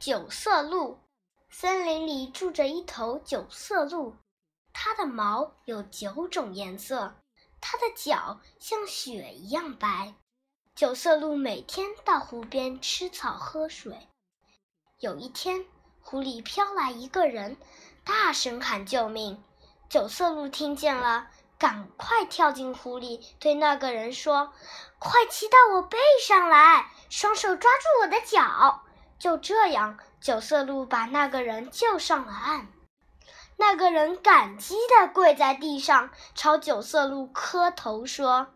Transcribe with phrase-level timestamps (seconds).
[0.00, 0.98] 九色鹿，
[1.50, 4.16] 森林里住着一头九色鹿，
[4.72, 7.16] 它的毛有九种颜色，
[7.60, 10.14] 它的脚像雪一样白。
[10.74, 14.08] 九色鹿每天到湖边吃草喝水。
[15.00, 15.66] 有一天，
[16.00, 17.58] 湖里飘来一个人，
[18.02, 19.44] 大声喊救命。
[19.90, 21.28] 九色鹿听见了，
[21.58, 24.54] 赶快跳进湖里，对那个人说
[24.98, 28.79] ：“快骑到我背上来，双手抓住我的脚。”
[29.20, 32.68] 就这样，九色鹿把那个人救上了岸。
[33.58, 38.46] 那个人感激地跪在地上，朝九色鹿磕头说：“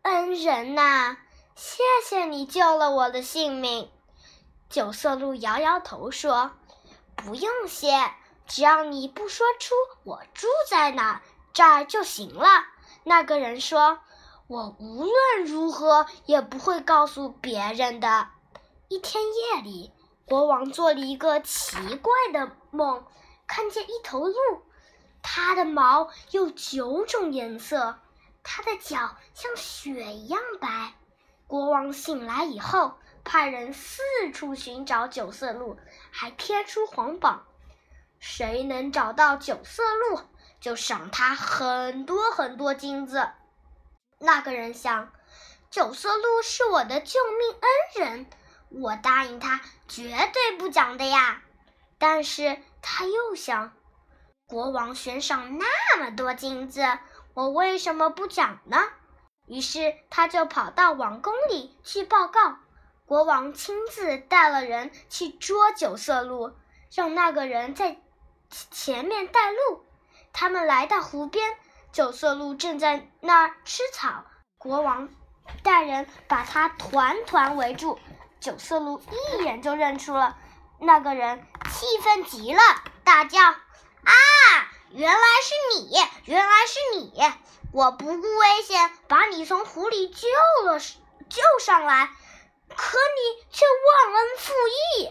[0.00, 1.18] 恩人呐，
[1.54, 3.90] 谢谢你救了我的性命。”
[4.70, 6.52] 九色鹿摇摇头说
[7.14, 8.10] ：“不用谢，
[8.46, 11.20] 只要你不说出我住在哪
[11.52, 12.48] 这儿就行了。”
[13.04, 13.98] 那个人说
[14.48, 18.28] ：“我无论如何也不会告诉别人的。”
[18.88, 19.92] 一天夜里，
[20.24, 23.04] 国王做了一个奇怪的梦，
[23.48, 24.62] 看见一头鹿，
[25.22, 27.98] 它的毛有九种颜色，
[28.44, 30.94] 它的脚像雪一样白。
[31.48, 35.76] 国王醒来以后，派人四处寻找九色鹿，
[36.12, 37.44] 还贴出皇榜，
[38.20, 40.20] 谁能找到九色鹿，
[40.60, 43.30] 就赏他很多很多金子。
[44.20, 45.12] 那个人想，
[45.70, 48.26] 九色鹿是我的救命恩人。
[48.70, 51.42] 我答应他，绝对不讲的呀。
[51.98, 53.72] 但是他又想，
[54.46, 56.82] 国王悬赏那么多金子，
[57.34, 58.78] 我为什么不讲呢？
[59.46, 62.58] 于是他就跑到王宫里去报告。
[63.06, 66.52] 国王亲自带了人去捉九色鹿，
[66.92, 67.98] 让那个人在
[68.50, 69.86] 前面带路。
[70.32, 71.56] 他们来到湖边，
[71.92, 74.24] 九色鹿正在那儿吃草。
[74.58, 75.08] 国王
[75.62, 77.98] 带人把它团团围住。
[78.46, 79.02] 九色鹿
[79.40, 80.38] 一眼就认出了
[80.78, 82.60] 那个人，气愤极了，
[83.02, 83.58] 大叫：“啊，
[84.92, 85.98] 原来是你！
[86.26, 87.12] 原来是你！
[87.72, 90.28] 我不顾危险把你从湖里救
[90.64, 92.08] 了救上来，
[92.68, 94.52] 可你却忘恩负
[95.00, 95.10] 义！”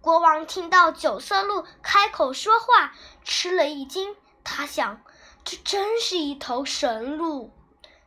[0.00, 4.16] 国王听到九色鹿开口说话，吃了一惊。
[4.44, 5.02] 他想，
[5.44, 7.52] 这真是一头神鹿。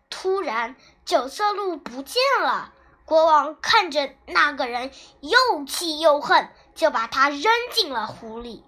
[0.09, 0.75] 突然，
[1.05, 2.71] 九色鹿不见了。
[3.05, 8.63] 国王看着那个人，又气又恨，就把他扔进了湖里。